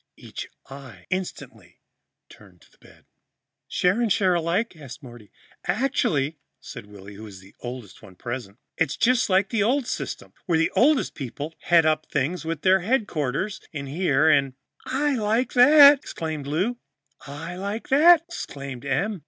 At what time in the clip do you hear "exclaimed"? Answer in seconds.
15.99-16.47